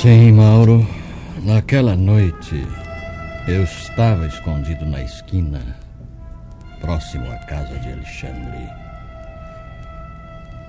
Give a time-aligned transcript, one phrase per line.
[0.00, 0.88] Sim, Mauro.
[1.42, 2.66] Naquela noite,
[3.46, 5.60] eu estava escondido na esquina,
[6.80, 8.66] próximo à casa de Alexandre.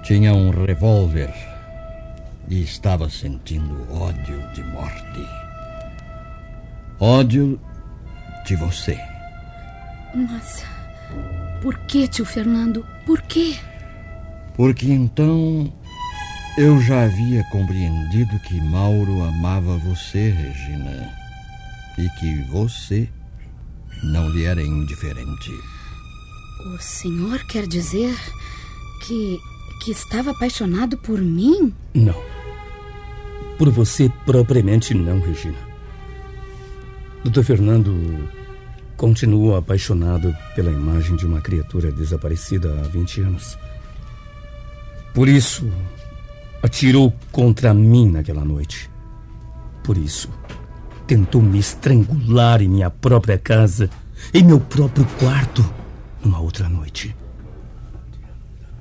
[0.03, 1.33] Tinha um revólver
[2.49, 5.25] e estava sentindo ódio de morte.
[6.99, 7.57] Ódio
[8.45, 8.99] de você.
[10.13, 10.65] Mas.
[11.61, 12.85] Por que, tio Fernando?
[13.05, 13.55] Por quê?
[14.57, 15.71] Porque então
[16.57, 21.09] eu já havia compreendido que Mauro amava você, Regina.
[21.97, 23.07] E que você
[24.03, 25.51] não lhe era indiferente.
[26.73, 28.15] O senhor quer dizer
[29.01, 29.39] que.
[29.83, 31.73] que estava apaixonado por mim?
[31.93, 32.21] Não.
[33.57, 35.57] Por você propriamente não, Regina.
[37.23, 38.29] Doutor Fernando
[38.97, 43.57] continua apaixonado pela imagem de uma criatura desaparecida há 20 anos.
[45.13, 45.71] Por isso,
[46.61, 48.89] atirou contra mim naquela noite.
[49.83, 50.29] Por isso,
[51.07, 53.89] tentou me estrangular em minha própria casa,
[54.33, 55.67] em meu próprio quarto,
[56.23, 57.15] numa outra noite.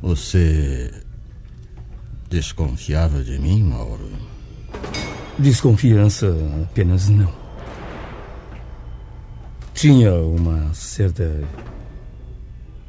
[0.03, 0.93] Você
[2.29, 4.09] desconfiava de mim, Mauro?
[5.39, 7.33] Desconfiança apenas não.
[9.75, 11.43] Tinha uma certa.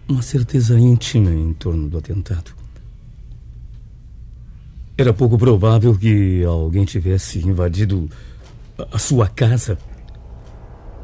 [0.08, 2.61] uma certeza íntima em torno do atentado.
[5.02, 8.08] Era pouco provável que alguém tivesse invadido
[8.92, 9.76] a sua casa,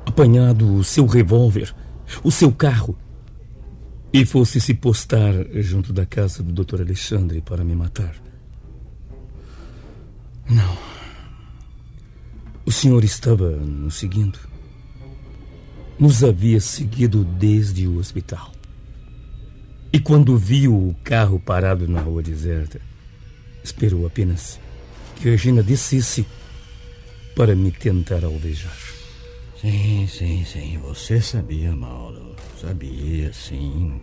[0.05, 1.73] apanhado o seu revólver,
[2.23, 2.95] o seu carro,
[4.13, 6.81] e fosse se postar junto da casa do Dr.
[6.81, 8.15] Alexandre para me matar.
[10.47, 10.77] Não.
[12.67, 14.37] O senhor estava nos seguindo.
[15.97, 18.51] Nos havia seguido desde o hospital.
[19.91, 22.79] E quando viu o carro parado na rua deserta,
[23.67, 24.59] esperou apenas
[25.15, 26.25] que Regina descesse
[27.35, 28.77] para me tentar alvejar.
[29.59, 30.77] Sim, sim, sim.
[30.83, 32.35] Você sabia, Mauro.
[32.59, 33.99] Sabia, sim.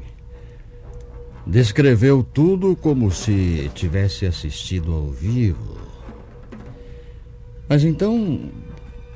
[1.46, 5.78] Descreveu tudo como se tivesse assistido ao vivo.
[7.68, 8.50] Mas então,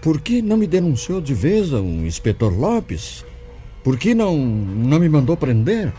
[0.00, 3.24] por que não me denunciou de vez a um inspetor Lopes?
[3.82, 5.92] Por que não, não me mandou prender?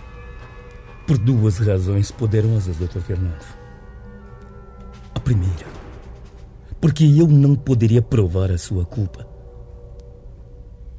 [1.05, 2.99] Por duas razões poderosas, Dr.
[2.99, 3.59] Fernando.
[5.29, 5.67] Primeira,
[6.81, 9.27] porque eu não poderia provar a sua culpa.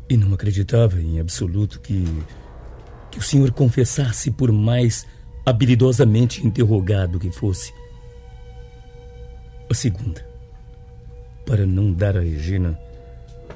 [0.08, 2.04] E não acreditava em absoluto que
[3.10, 5.04] que o senhor confessasse por mais
[5.44, 7.74] habilidosamente interrogado que fosse.
[9.68, 10.24] A segunda,
[11.44, 12.78] para não dar a Regina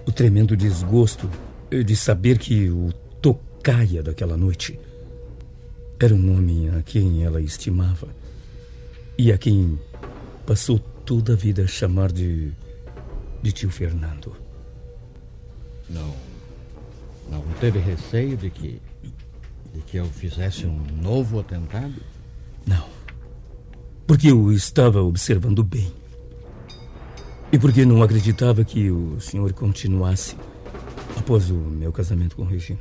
[0.04, 1.30] o tremendo desgosto
[1.70, 2.92] de saber que o
[3.22, 4.76] tocaia daquela noite
[6.00, 8.08] era um homem a quem ela estimava
[9.16, 9.78] e a quem
[10.46, 12.52] passou toda a vida a chamar de.
[13.42, 14.36] de tio Fernando.
[15.88, 16.14] Não.
[17.30, 18.80] Não teve receio de que.
[19.72, 21.94] de que eu fizesse um novo atentado?
[22.66, 22.88] Não.
[24.06, 25.92] Porque eu estava observando bem.
[27.50, 30.36] E porque não acreditava que o senhor continuasse
[31.16, 32.80] após o meu casamento com Regina.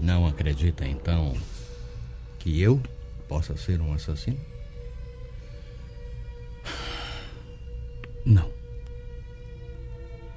[0.00, 1.34] Não acredita, então,
[2.38, 2.80] que eu
[3.26, 4.38] possa ser um assassino?
[8.28, 8.50] Não.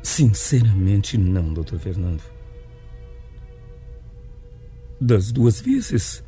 [0.02, 2.24] Sinceramente, não, doutor Fernando.
[5.00, 6.24] Das duas vezes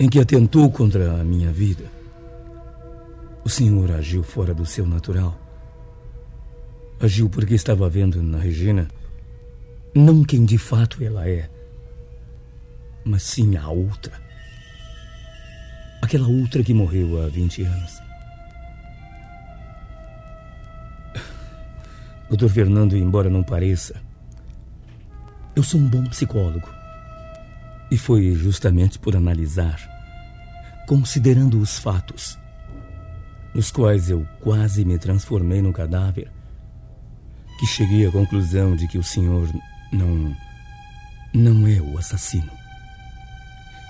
[0.00, 1.84] em que atentou contra a minha vida,
[3.44, 5.38] o senhor agiu fora do seu natural.
[6.98, 8.88] Agiu porque estava vendo na Regina
[9.94, 11.50] não quem de fato ela é,
[13.04, 14.18] mas sim a outra.
[16.00, 18.03] Aquela outra que morreu há 20 anos.
[22.28, 24.00] Doutor Fernando, embora não pareça,
[25.54, 26.68] eu sou um bom psicólogo.
[27.90, 29.78] E foi justamente por analisar,
[30.88, 32.38] considerando os fatos,
[33.54, 36.30] nos quais eu quase me transformei num cadáver,
[37.60, 39.48] que cheguei à conclusão de que o senhor
[39.92, 40.34] não.
[41.32, 42.50] não é o assassino.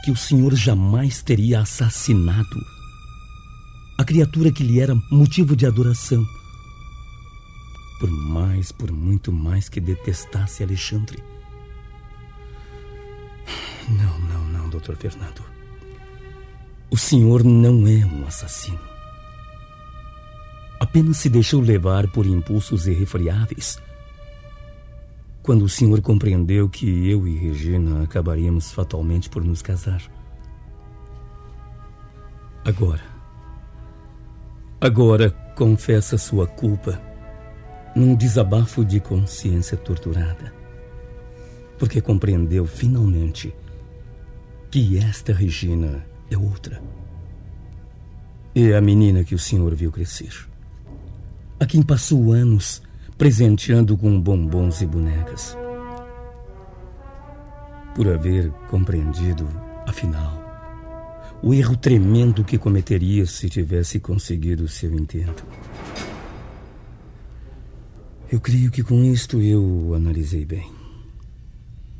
[0.04, 2.74] que o senhor jamais teria assassinado
[3.96, 6.26] a criatura que lhe era motivo de adoração.
[8.04, 11.24] Por mais, por muito mais que detestasse Alexandre.
[13.88, 15.42] Não, não, não, doutor Fernando.
[16.90, 18.78] O senhor não é um assassino.
[20.78, 23.80] Apenas se deixou levar por impulsos irrefriáveis.
[25.42, 30.02] Quando o senhor compreendeu que eu e Regina acabaríamos fatalmente por nos casar.
[32.66, 33.02] Agora,
[34.78, 37.13] agora confessa sua culpa
[37.94, 40.52] num desabafo de consciência torturada,
[41.78, 43.54] porque compreendeu finalmente
[44.70, 46.82] que esta Regina é outra.
[48.54, 50.32] É a menina que o senhor viu crescer.
[51.60, 52.82] A quem passou anos
[53.16, 55.56] presenteando com bombons e bonecas.
[57.94, 59.48] Por haver compreendido,
[59.86, 60.42] afinal,
[61.40, 65.44] o erro tremendo que cometeria se tivesse conseguido seu intento.
[68.32, 70.72] Eu creio que com isto eu analisei bem.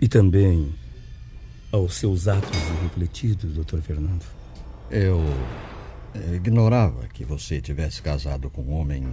[0.01, 0.75] E também
[1.71, 3.81] aos seus atos irrefletidos, Dr.
[3.81, 4.25] Fernando.
[4.91, 5.21] Eu
[6.35, 9.07] ignorava que você tivesse casado com um homem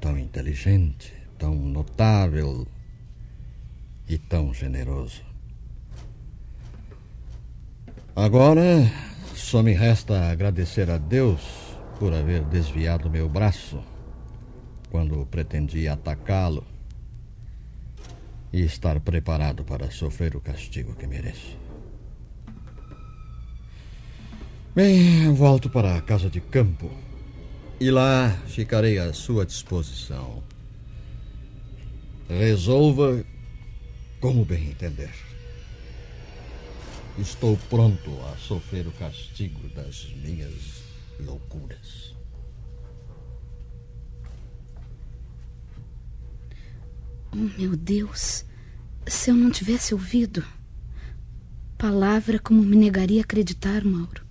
[0.00, 2.66] tão inteligente, tão notável
[4.08, 5.22] e tão generoso.
[8.14, 8.92] Agora,
[9.34, 11.40] só me resta agradecer a Deus
[11.98, 13.82] por haver desviado meu braço
[14.92, 16.66] quando pretendia atacá-lo
[18.52, 21.56] e estar preparado para sofrer o castigo que mereço.
[24.74, 26.90] Bem, volto para a casa de campo
[27.80, 30.42] e lá ficarei à sua disposição.
[32.28, 33.24] Resolva
[34.20, 35.14] como bem entender.
[37.18, 40.82] Estou pronto a sofrer o castigo das minhas
[41.18, 42.11] loucuras.
[47.32, 48.44] Oh, meu Deus!
[49.06, 50.44] Se eu não tivesse ouvido.
[51.78, 54.22] Palavra como me negaria a acreditar, Mauro.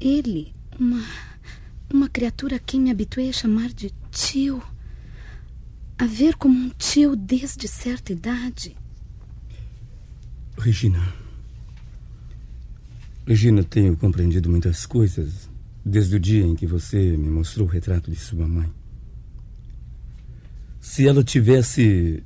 [0.00, 1.04] Ele, uma.
[1.92, 4.62] uma criatura a quem me habituei a chamar de tio.
[5.98, 8.76] A ver como um tio desde certa idade.
[10.56, 11.00] Regina.
[13.26, 15.48] Regina, tenho compreendido muitas coisas
[15.84, 18.72] desde o dia em que você me mostrou o retrato de sua mãe.
[20.84, 22.22] Se ela tivesse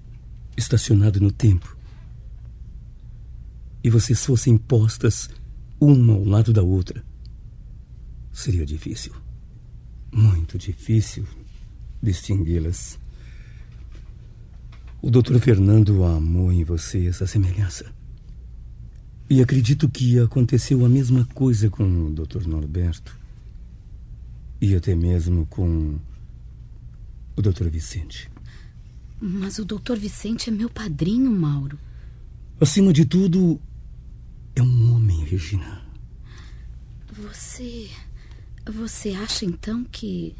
[0.56, 1.76] estacionado no tempo
[3.84, 5.30] e vocês fossem postas
[5.80, 7.04] uma ao lado da outra,
[8.32, 9.14] seria difícil,
[10.12, 11.24] muito difícil
[12.02, 12.98] distingui-las.
[15.00, 15.38] O Dr.
[15.38, 17.94] Fernando amou em você essa semelhança.
[19.30, 22.44] E acredito que aconteceu a mesma coisa com o Dr.
[22.48, 23.16] Norberto.
[24.60, 25.96] E até mesmo com
[27.36, 27.68] o Dr.
[27.68, 28.28] Vicente.
[29.20, 31.78] Mas o doutor Vicente é meu padrinho, Mauro.
[32.60, 33.60] Acima de tudo,
[34.54, 35.82] é um homem, Regina.
[37.12, 37.90] Você.
[38.66, 40.36] Você acha então que.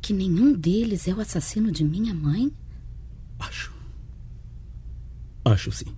[0.00, 2.50] que nenhum deles é o assassino de minha mãe?
[3.38, 3.72] Acho.
[5.44, 5.94] Acho sim.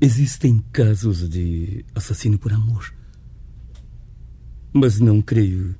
[0.00, 2.92] Existem casos de assassino por amor.
[4.72, 5.74] Mas não creio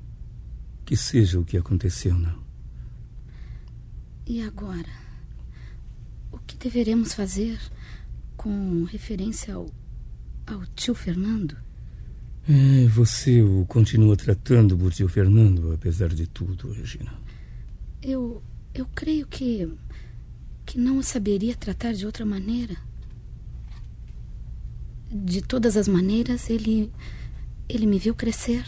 [0.85, 2.46] que seja o que aconteceu, não.
[4.27, 4.89] E agora?
[6.33, 7.57] O que deveremos fazer
[8.35, 9.69] com referência ao,
[10.45, 11.55] ao tio Fernando?
[12.49, 17.13] É, você o continua tratando por tio Fernando, apesar de tudo, Regina.
[18.01, 18.43] Eu.
[18.73, 19.73] eu creio que.
[20.65, 22.75] que não o saberia tratar de outra maneira.
[25.09, 26.91] De todas as maneiras, ele.
[27.69, 28.65] ele me viu crescer.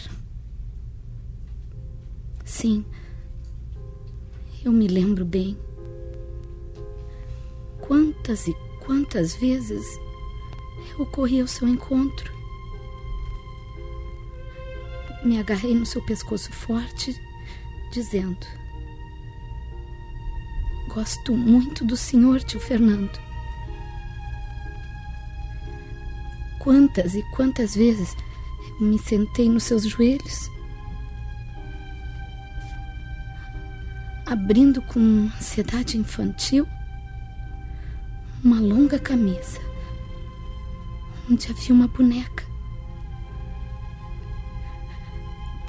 [2.46, 2.86] Sim.
[4.64, 5.58] Eu me lembro bem.
[7.80, 9.86] Quantas e quantas vezes
[10.98, 12.34] eu corri ao seu encontro.
[15.24, 17.16] Me agarrei no seu pescoço forte,
[17.94, 18.46] dizendo:
[20.90, 23.18] Gosto muito do senhor, tio Fernando.
[26.60, 28.14] Quantas e quantas vezes
[28.78, 30.50] eu me sentei nos seus joelhos
[34.30, 36.68] abrindo com ansiedade infantil
[38.44, 39.60] uma longa camisa
[41.30, 42.44] onde havia uma boneca.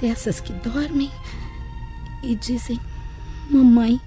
[0.00, 1.11] Dessas que dormem
[2.23, 2.81] e dizem
[3.50, 4.00] mamãe.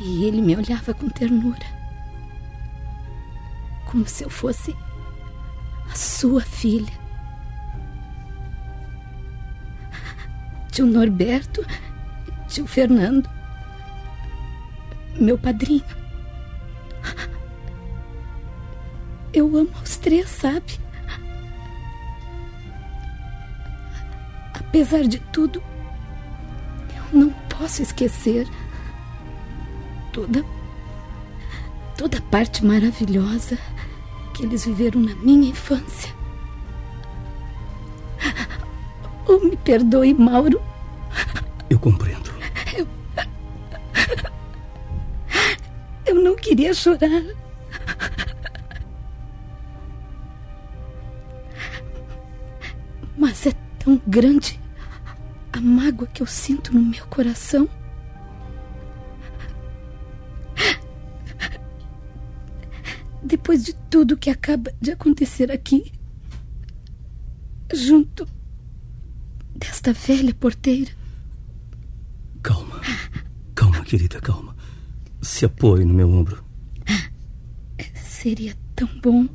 [0.00, 1.82] E ele me olhava com ternura.
[3.86, 4.74] como se eu fosse
[5.90, 7.01] a sua filha.
[10.72, 11.64] Tio Norberto,
[12.48, 13.28] tio Fernando,
[15.20, 15.84] meu padrinho.
[19.34, 20.80] Eu amo os três, sabe?
[24.54, 25.62] Apesar de tudo,
[26.96, 28.48] eu não posso esquecer
[30.10, 30.42] toda
[31.98, 33.58] toda a parte maravilhosa
[34.34, 36.21] que eles viveram na minha infância.
[39.42, 40.60] Me perdoe, Mauro.
[41.68, 42.30] Eu compreendo.
[42.76, 42.86] Eu,
[46.06, 47.22] eu não queria chorar.
[53.16, 54.60] Mas é tão grande
[55.52, 57.68] a mágoa que eu sinto no meu coração.
[63.22, 65.92] Depois de tudo que acaba de acontecer aqui,
[67.72, 68.26] junto
[69.62, 70.90] desta velha porteira.
[72.42, 72.80] Calma.
[73.54, 74.56] Calma, querida, calma.
[75.20, 76.44] Se apoie no meu ombro.
[77.94, 79.28] Seria tão bom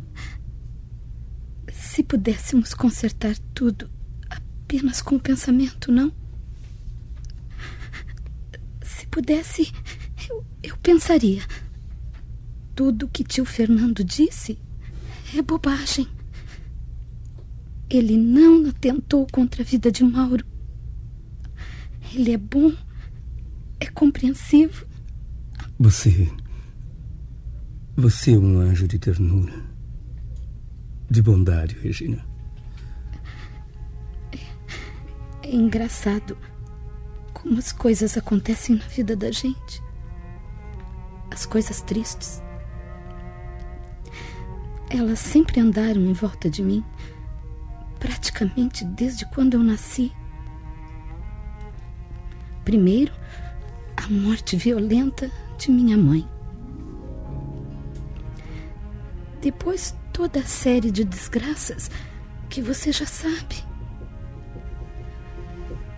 [1.72, 3.90] se pudéssemos consertar tudo
[4.30, 6.12] apenas com o pensamento, não?
[8.84, 9.72] Se pudesse,
[10.30, 11.42] eu, eu pensaria.
[12.76, 14.60] Tudo que tio Fernando disse
[15.36, 16.08] é bobagem.
[17.90, 20.46] Ele não atentou contra a vida de Mauro.
[22.14, 22.74] Ele é bom,
[23.80, 24.86] é compreensivo.
[25.80, 26.30] Você.
[27.96, 29.54] Você é um anjo de ternura.
[31.10, 32.26] De bondade, Regina.
[35.42, 36.38] É engraçado
[37.34, 39.82] como as coisas acontecem na vida da gente.
[41.32, 42.42] As coisas tristes.
[44.90, 46.84] Elas sempre andaram em volta de mim,
[48.38, 50.12] praticamente desde quando eu nasci.
[52.64, 53.12] Primeiro,
[53.96, 56.28] a morte violenta de minha mãe.
[59.42, 61.90] Depois, toda a série de desgraças
[62.50, 63.64] que você já sabe.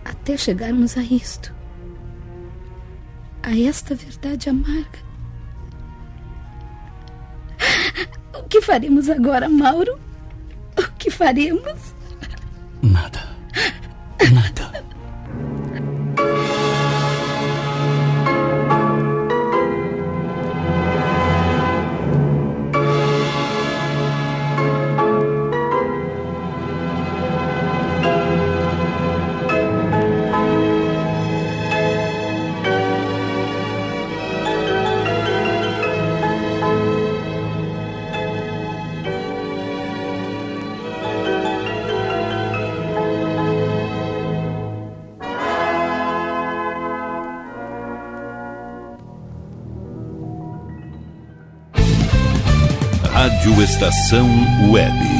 [0.04, 1.54] Até chegarmos a isto.
[3.42, 4.98] A esta verdade amarga.
[8.32, 10.00] O que faremos agora, Mauro?
[10.76, 11.94] O que faremos?
[12.82, 13.00] Nada.
[13.10, 13.29] Nada.
[53.70, 54.28] Estação
[54.68, 55.19] Web.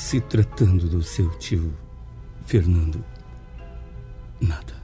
[0.11, 1.73] se tratando do seu tio
[2.45, 3.01] Fernando,
[4.41, 4.75] nada.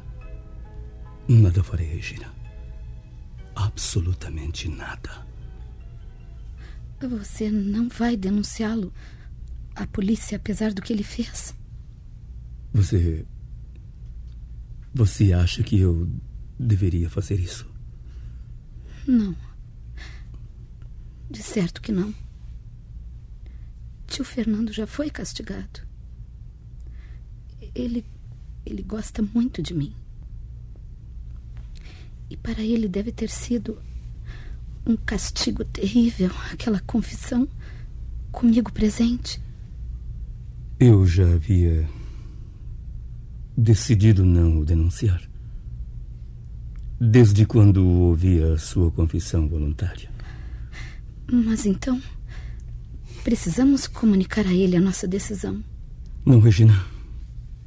[1.28, 2.34] Nada farei, Regina.
[3.54, 5.28] Absolutamente nada.
[7.02, 8.94] Você não vai denunciá-lo
[9.76, 11.54] à polícia, apesar do que ele fez?
[12.72, 13.26] Você.
[14.94, 16.10] Você acha que eu
[16.58, 17.70] deveria fazer isso?
[19.06, 19.36] Não.
[21.30, 22.16] De certo que não.
[24.08, 25.82] Tio Fernando já foi castigado.
[27.76, 28.06] Ele.
[28.66, 29.94] Ele gosta muito de mim.
[32.30, 33.82] E para ele deve ter sido
[34.86, 37.48] um castigo terrível aquela confissão
[38.32, 39.42] comigo presente.
[40.80, 41.88] Eu já havia
[43.56, 45.22] decidido não o denunciar.
[47.00, 50.10] Desde quando ouvi a sua confissão voluntária.
[51.32, 52.02] Mas então.
[53.28, 55.62] Precisamos comunicar a ele a nossa decisão.
[56.26, 56.86] Não, Regina.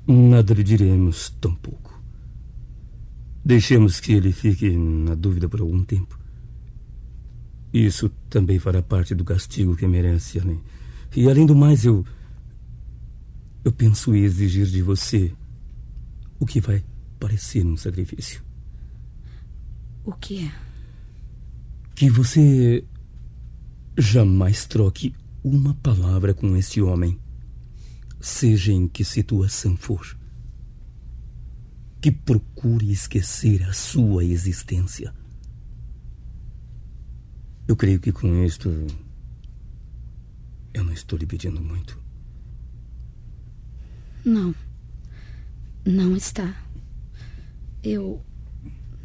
[0.09, 2.03] Nada lhe diremos tampouco.
[3.44, 6.18] Deixemos que ele fique na dúvida por algum tempo.
[7.75, 10.62] Isso também fará parte do castigo que merece, além.
[11.14, 12.07] E além do mais, eu.
[13.62, 15.31] Eu penso em exigir de você
[16.38, 16.83] o que vai
[17.18, 18.42] parecer um sacrifício.
[20.07, 20.53] O que é?
[21.94, 22.83] Que você
[23.99, 27.18] jamais troque uma palavra com este homem,
[28.20, 30.16] seja em que situação for.
[32.00, 35.14] Que procure esquecer a sua existência.
[37.66, 38.68] Eu creio que com isto.
[40.72, 42.03] Eu não estou lhe pedindo muito.
[44.24, 44.55] Não.
[45.85, 46.55] Não está.
[47.83, 48.24] Eu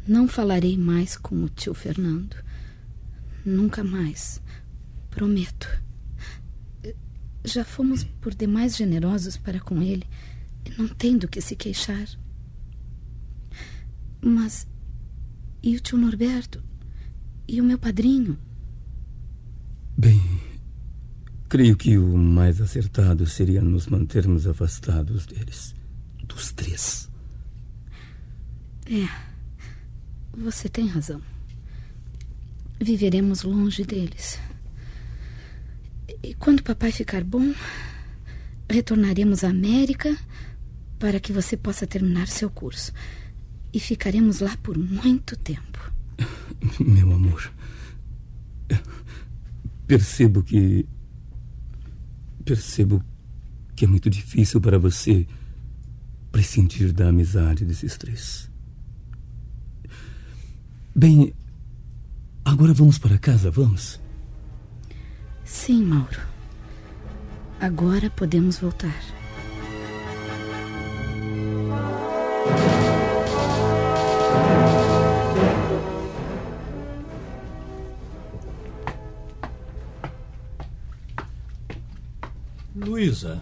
[0.06, 2.36] não falarei mais com o tio Fernando.
[3.44, 4.40] Nunca mais.
[5.10, 5.85] Prometo.
[7.46, 10.04] Já fomos por demais generosos para com ele.
[10.76, 12.08] Não tem do que se queixar.
[14.20, 14.66] Mas.
[15.62, 16.60] E o tio Norberto?
[17.46, 18.36] E o meu padrinho?
[19.96, 20.20] Bem,
[21.48, 25.72] creio que o mais acertado seria nos mantermos afastados deles.
[26.24, 27.08] Dos três.
[28.86, 29.08] É.
[30.36, 31.22] Você tem razão.
[32.80, 34.38] Viveremos longe deles.
[36.22, 37.54] E quando papai ficar bom,
[38.70, 40.16] retornaremos à América
[40.98, 42.92] para que você possa terminar seu curso.
[43.72, 45.92] E ficaremos lá por muito tempo.
[46.80, 47.52] Meu amor.
[49.86, 50.86] Percebo que.
[52.44, 53.02] Percebo
[53.74, 55.26] que é muito difícil para você
[56.32, 58.50] prescindir da amizade desses três.
[60.94, 61.34] Bem,
[62.44, 64.00] agora vamos para casa, vamos?
[65.46, 66.20] Sim, Mauro.
[67.60, 68.94] Agora podemos voltar.
[82.74, 83.40] Luísa,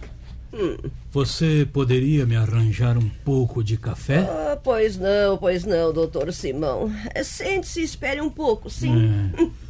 [1.11, 4.19] Você poderia me arranjar um pouco de café?
[4.19, 6.89] Ah, pois não, pois não, doutor Simão.
[7.13, 9.31] É, Sente-se e espere um pouco, sim.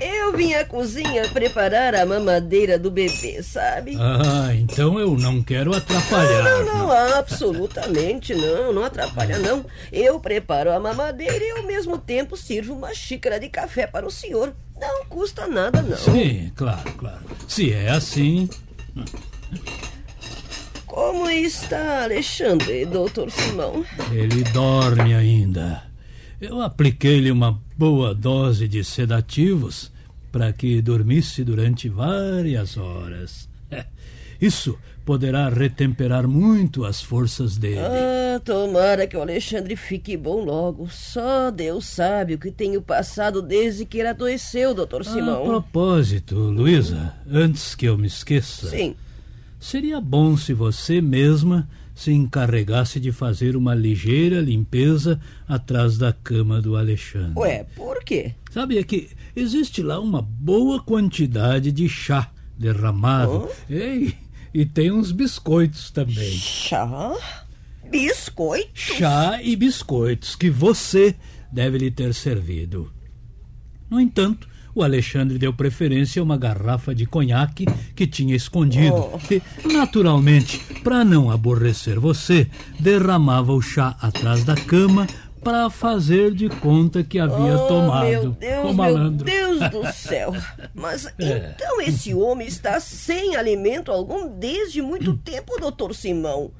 [0.00, 3.96] Eu vim à cozinha preparar a mamadeira do bebê, sabe?
[4.00, 6.42] Ah, então eu não quero atrapalhar.
[6.42, 9.64] Não, não, não, absolutamente não, não atrapalha não.
[9.92, 14.10] Eu preparo a mamadeira e ao mesmo tempo sirvo uma xícara de café para o
[14.10, 14.54] senhor.
[14.80, 15.96] Não custa nada, não.
[15.96, 17.20] Sim, claro, claro.
[17.46, 18.48] Se é assim.
[20.86, 23.84] Como está Alexandre, doutor Simão?
[24.12, 25.91] Ele dorme ainda.
[26.42, 29.92] Eu apliquei-lhe uma boa dose de sedativos
[30.32, 33.48] para que dormisse durante várias horas.
[34.42, 37.78] Isso poderá retemperar muito as forças dele.
[37.78, 40.90] Ah, tomara que o Alexandre fique bom logo.
[40.90, 45.44] Só Deus sabe o que tenho passado desde que ele adoeceu, doutor Simão.
[45.44, 48.68] A propósito, Luísa, antes que eu me esqueça.
[48.68, 48.96] Sim.
[49.60, 56.60] Seria bom se você mesma se encarregasse de fazer uma ligeira limpeza atrás da cama
[56.60, 57.38] do Alexandre.
[57.38, 58.34] Ué, por quê?
[58.50, 63.48] Sabe, é que existe lá uma boa quantidade de chá derramado.
[63.48, 63.72] Oh?
[63.72, 64.14] E,
[64.52, 66.30] e tem uns biscoitos também.
[66.32, 67.14] Chá?
[67.90, 68.82] Biscoitos?
[68.96, 71.14] Chá e biscoitos que você
[71.52, 72.90] deve lhe ter servido.
[73.92, 78.94] No entanto, o Alexandre deu preferência a uma garrafa de conhaque que tinha escondido.
[78.96, 79.18] Oh.
[79.30, 82.48] E, naturalmente, para não aborrecer você,
[82.80, 85.06] derramava o chá atrás da cama
[85.44, 88.06] para fazer de conta que havia oh, tomado.
[88.06, 89.26] Meu Deus, o malandro.
[89.26, 90.34] meu Deus do céu.
[90.74, 91.52] Mas É.
[91.54, 96.50] então esse homem está sem alimento algum desde muito tempo, doutor Simão.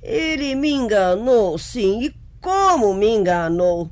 [0.00, 2.04] Ele me enganou, sim.
[2.04, 3.90] E como me enganou?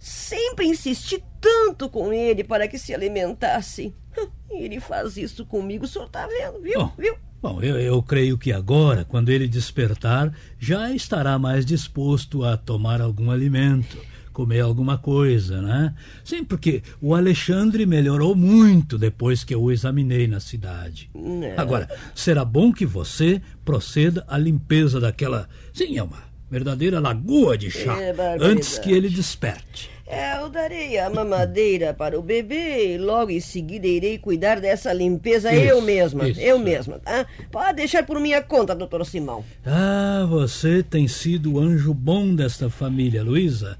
[0.00, 3.94] Sempre insisti tanto com ele para que se alimentasse.
[4.50, 6.80] Ele faz isso comigo, o senhor está vendo, viu?
[6.80, 7.14] Bom, viu?
[7.42, 13.00] Bom, eu, eu creio que agora, quando ele despertar, já estará mais disposto a tomar
[13.00, 13.96] algum alimento,
[14.32, 15.94] comer alguma coisa, né?
[16.24, 21.10] Sim, porque o Alexandre melhorou muito depois que eu o examinei na cidade.
[21.42, 21.54] É.
[21.56, 25.48] Agora, será bom que você proceda à limpeza daquela.
[25.72, 29.88] Sim, é uma verdadeira lagoa de chá, É, antes que ele desperte.
[30.06, 34.92] É, eu darei a mamadeira para o bebê e logo em seguida irei cuidar dessa
[34.92, 36.28] limpeza Isso, eu mesma.
[36.28, 36.40] isso.
[36.40, 37.24] Eu mesma, tá?
[37.52, 39.44] Pode deixar por minha conta, doutor Simão.
[39.64, 43.78] Ah, você tem sido o anjo bom desta família, Luísa.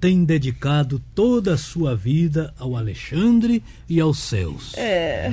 [0.00, 4.76] Tem dedicado toda a sua vida ao Alexandre e aos seus.
[4.76, 5.30] É,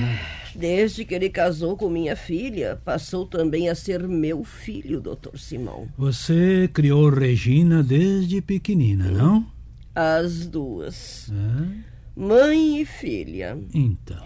[0.57, 5.87] desde que ele casou com minha filha, passou também a ser meu filho, doutor Simão.
[5.97, 9.45] Você criou Regina desde pequenina, não?
[9.93, 11.29] As duas.
[11.31, 11.67] Ah,
[12.15, 13.57] Mãe e filha.
[13.73, 14.25] então.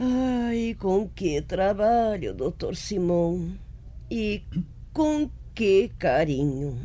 [0.00, 3.50] Ai, com que trabalho, doutor Simão.
[4.10, 4.42] E
[4.92, 6.78] com que carinho.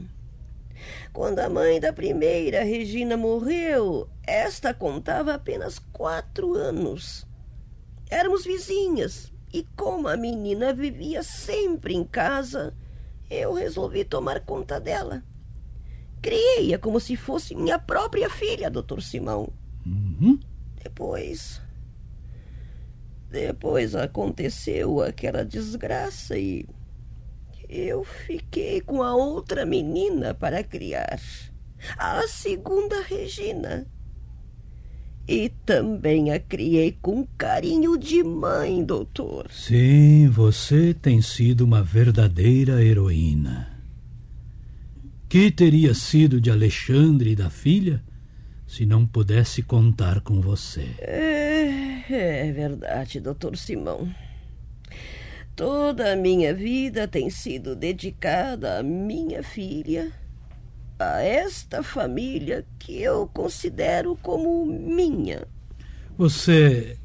[1.14, 7.26] Quando a mãe da primeira, Regina, morreu, esta contava apenas quatro anos.
[8.10, 12.74] Éramos vizinhas, e como a menina vivia sempre em casa,
[13.30, 15.24] eu resolvi tomar conta dela.
[16.22, 19.52] Criei-a como se fosse minha própria filha, doutor Simão.
[19.86, 20.40] Uhum.
[20.82, 21.62] Depois.
[23.30, 26.66] Depois aconteceu aquela desgraça e.
[27.68, 31.20] Eu fiquei com a outra menina para criar.
[31.98, 33.88] A segunda Regina.
[35.28, 39.50] E também a criei com carinho de mãe, doutor.
[39.50, 43.72] Sim, você tem sido uma verdadeira heroína.
[45.30, 48.04] Que teria sido de Alexandre e da filha
[48.68, 50.88] se não pudesse contar com você?
[51.00, 54.14] É, é verdade, doutor Simão.
[55.56, 60.12] Toda a minha vida tem sido dedicada à minha filha,
[61.00, 65.48] a esta família que eu considero como minha.
[66.18, 66.98] Você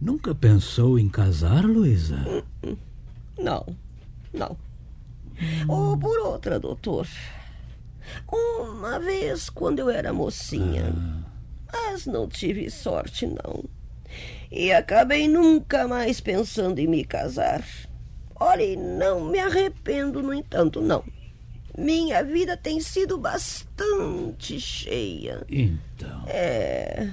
[0.00, 2.18] nunca pensou em casar, Luísa?
[3.38, 3.64] Não,
[4.32, 4.56] não.
[5.68, 7.06] Ou por outra, doutor.
[8.30, 10.92] Uma vez, quando eu era mocinha.
[11.72, 13.64] Mas não tive sorte, não.
[14.50, 17.64] E acabei nunca mais pensando em me casar.
[18.36, 21.04] Olha, e não me arrependo, no entanto, não.
[21.76, 25.42] Minha vida tem sido bastante cheia.
[25.48, 26.24] Então.
[26.28, 27.08] É.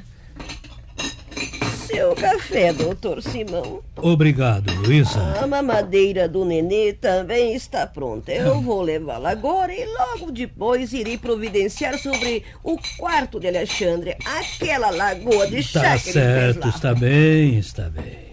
[1.88, 3.84] Seu café, doutor Simão.
[3.98, 5.20] Obrigado, Luísa.
[5.42, 8.32] A mamadeira do nenê também está pronta.
[8.32, 14.90] Eu vou levá-la agora e logo depois irei providenciar sobre o quarto de Alexandre, aquela
[14.90, 16.70] lagoa de chá Tá que ele fez certo, lá.
[16.70, 18.31] está bem, está bem.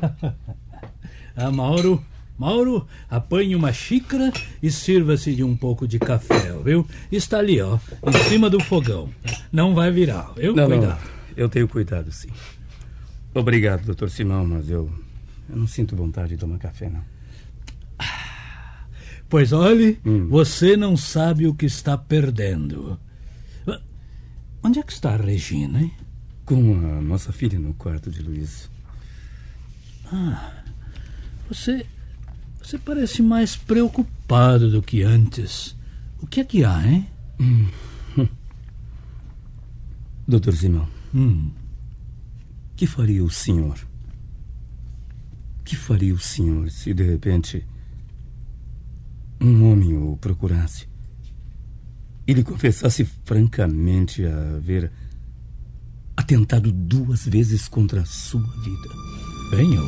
[1.36, 2.02] ah, Mauro,
[2.38, 6.86] Mauro, apanhe uma xícara e sirva-se de um pouco de café, viu?
[7.10, 9.08] Está ali, ó, em cima do fogão.
[9.52, 10.54] Não vai virar, viu?
[10.54, 11.00] Não, Cuidado.
[11.00, 12.28] não, eu tenho cuidado, sim.
[13.34, 14.90] Obrigado, doutor Simão, mas eu,
[15.48, 17.02] eu não sinto vontade de tomar café, não.
[19.28, 20.28] Pois olhe, Hum.
[20.28, 22.98] você não sabe o que está perdendo.
[24.62, 25.90] Onde é que está a Regina, hein?
[26.44, 28.70] Com a nossa filha no quarto de Luiz.
[30.12, 30.62] Ah,
[31.48, 31.86] você.
[32.62, 35.74] Você parece mais preocupado do que antes.
[36.20, 37.08] O que é que há, hein?
[37.40, 37.68] Hum.
[40.28, 41.50] Doutor Simão, Hum.
[42.76, 43.76] que faria o senhor?
[45.64, 47.66] Que faria o senhor se de repente
[49.40, 50.86] um homem o procurasse
[52.26, 54.92] e lhe confessasse francamente haver
[56.16, 58.88] atentado duas vezes contra a sua vida?
[59.54, 59.84] Bem, eu,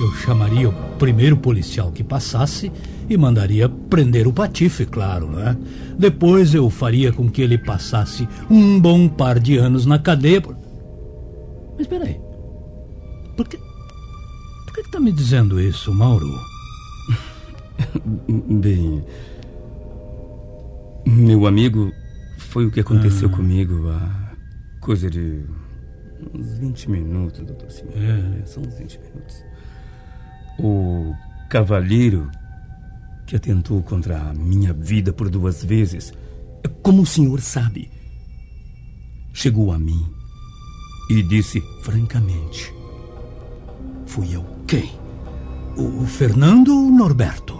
[0.00, 2.72] eu chamaria o primeiro policial que passasse
[3.08, 5.56] e mandaria prender o patife, claro, né?
[5.98, 10.40] Depois eu faria com que ele passasse um bom par de anos na cadeia.
[10.40, 10.56] por-
[11.78, 12.18] Mas peraí.
[13.36, 13.58] Por que.
[13.58, 16.26] Por que está me dizendo isso, Mauro?
[18.28, 19.04] Bem,
[21.06, 21.92] meu amigo,
[22.38, 24.32] foi o que aconteceu comigo há
[24.80, 25.42] coisa de
[26.34, 27.92] uns 20 minutos, doutor Simão.
[27.94, 28.46] É.
[28.46, 29.44] São uns 20 minutos.
[30.58, 31.14] O
[31.48, 32.30] cavalheiro
[33.26, 36.12] que atentou contra a minha vida por duas vezes,
[36.82, 37.90] como o senhor sabe,
[39.32, 40.06] chegou a mim
[41.10, 42.72] e disse francamente:
[44.06, 44.44] Fui eu.
[44.66, 44.90] Quem?
[45.76, 47.54] O, o Fernando ou o Norberto?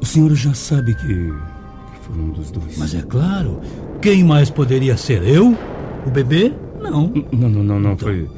[0.00, 2.78] O senhor já sabe que, que foi um dos dois.
[2.78, 3.60] Mas é claro.
[4.00, 5.22] Quem mais poderia ser?
[5.22, 5.56] Eu?
[6.06, 6.54] O bebê?
[6.80, 7.12] Não.
[7.32, 7.98] Não, não, não, não.
[7.98, 8.28] Foi.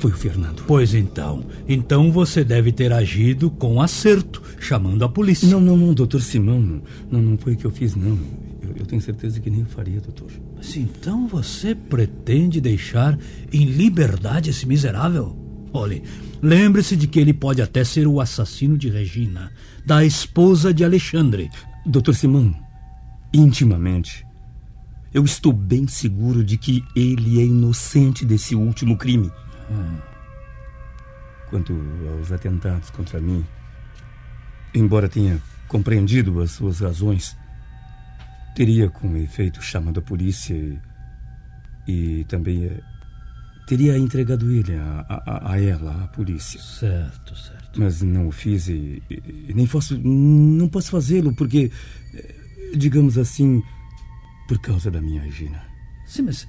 [0.00, 0.62] Foi o Fernando.
[0.66, 1.44] Pois então.
[1.68, 5.46] Então você deve ter agido com acerto, chamando a polícia.
[5.46, 6.80] Não, não, não, doutor Simão.
[7.10, 8.18] Não, não foi o que eu fiz, não.
[8.62, 10.30] Eu, eu tenho certeza que nem eu faria, doutor.
[10.56, 13.18] Mas então você pretende deixar
[13.52, 15.36] em liberdade esse miserável?
[15.72, 16.02] Olhe,
[16.42, 19.52] lembre-se de que ele pode até ser o assassino de Regina,
[19.84, 21.50] da esposa de Alexandre.
[21.86, 22.54] Doutor Simão,
[23.32, 24.26] intimamente,
[25.12, 29.30] eu estou bem seguro de que ele é inocente desse último crime.
[31.48, 31.72] Quanto
[32.16, 33.44] aos atentados contra mim,
[34.72, 37.36] embora tenha compreendido as suas razões,
[38.54, 40.78] teria com efeito chamado a polícia e,
[42.20, 42.80] e também eh,
[43.66, 46.60] teria entregado ele a, a- a ela, à polícia.
[46.60, 47.80] Certo, certo.
[47.80, 51.70] Mas não o fiz e, e- e nem posso, não posso fazê-lo porque,
[52.14, 52.34] eh,
[52.76, 53.60] digamos assim,
[54.50, 55.62] por causa da minha Regina.
[56.04, 56.44] Sim, mas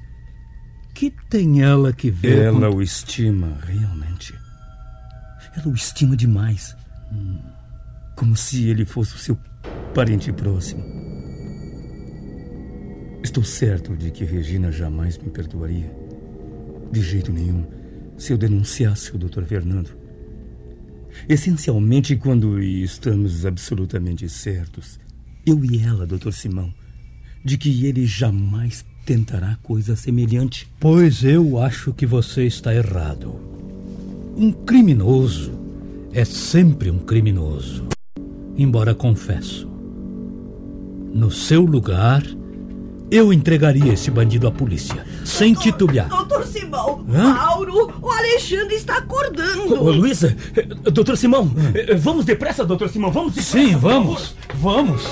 [0.95, 2.77] que tem ela que ver Ela com...
[2.77, 4.33] o estima realmente.
[5.55, 6.75] Ela o estima demais.
[8.17, 9.37] Como se ele fosse o seu
[9.93, 10.83] parente próximo.
[13.23, 15.95] Estou certo de que Regina jamais me perdoaria.
[16.91, 17.67] De jeito nenhum,
[18.17, 19.43] se eu denunciasse o Dr.
[19.43, 19.95] Fernando.
[21.29, 24.99] Essencialmente, quando estamos absolutamente certos,
[25.45, 26.31] eu e ela, Dr.
[26.31, 26.73] Simão,
[27.43, 30.67] de que ele jamais tentará coisa semelhante.
[30.79, 33.35] Pois eu acho que você está errado.
[34.35, 35.51] Um criminoso
[36.13, 37.87] é sempre um criminoso.
[38.57, 39.69] Embora confesso.
[41.13, 42.23] No seu lugar,
[43.11, 46.07] eu entregaria esse bandido à polícia, sem titubear.
[46.07, 47.33] Doutor Simão, Hã?
[47.33, 49.83] Mauro, o Alexandre está acordando.
[49.83, 53.57] Ô, Luísa, eh, doutor Simão, eh, vamos depressa, doutor Simão, vamos depressa.
[53.57, 55.03] Sim, vamos, vamos.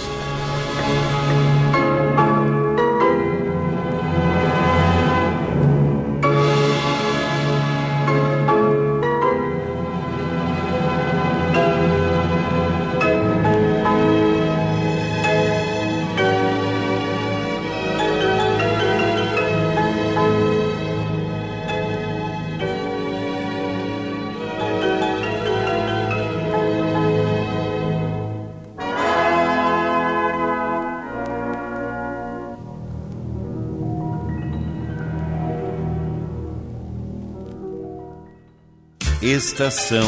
[39.39, 40.03] Estação